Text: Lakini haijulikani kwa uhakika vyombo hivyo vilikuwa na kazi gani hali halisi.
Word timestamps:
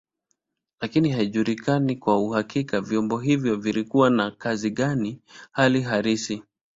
Lakini 0.81 1.09
haijulikani 1.09 1.95
kwa 1.95 2.19
uhakika 2.19 2.81
vyombo 2.81 3.17
hivyo 3.19 3.55
vilikuwa 3.55 4.09
na 4.09 4.31
kazi 4.31 4.69
gani 4.71 5.19
hali 5.51 5.81
halisi. 5.81 6.43